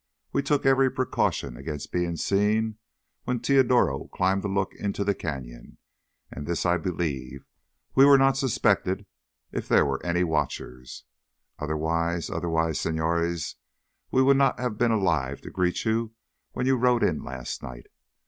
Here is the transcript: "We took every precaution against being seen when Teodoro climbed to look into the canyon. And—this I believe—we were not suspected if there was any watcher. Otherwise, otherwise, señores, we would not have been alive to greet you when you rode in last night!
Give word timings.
"We 0.33 0.41
took 0.41 0.65
every 0.65 0.89
precaution 0.89 1.55
against 1.57 1.91
being 1.91 2.15
seen 2.15 2.79
when 3.25 3.39
Teodoro 3.39 4.07
climbed 4.07 4.41
to 4.41 4.47
look 4.47 4.73
into 4.73 5.03
the 5.03 5.13
canyon. 5.13 5.77
And—this 6.31 6.65
I 6.65 6.79
believe—we 6.79 8.03
were 8.05 8.17
not 8.17 8.35
suspected 8.35 9.05
if 9.51 9.67
there 9.67 9.85
was 9.85 10.01
any 10.03 10.23
watcher. 10.23 10.83
Otherwise, 11.59 12.31
otherwise, 12.31 12.79
señores, 12.79 13.57
we 14.09 14.23
would 14.23 14.37
not 14.37 14.59
have 14.59 14.75
been 14.79 14.89
alive 14.89 15.39
to 15.41 15.51
greet 15.51 15.85
you 15.85 16.15
when 16.53 16.65
you 16.65 16.77
rode 16.77 17.03
in 17.03 17.23
last 17.23 17.61
night! 17.61 17.85